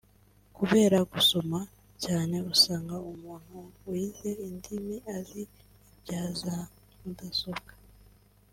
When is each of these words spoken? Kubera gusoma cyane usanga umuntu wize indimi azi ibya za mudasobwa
Kubera 0.57 0.97
gusoma 1.13 1.59
cyane 2.03 2.35
usanga 2.53 2.95
umuntu 3.11 3.57
wize 3.87 4.31
indimi 4.47 4.95
azi 5.17 5.43
ibya 5.95 6.23
za 6.39 6.57
mudasobwa 7.01 7.71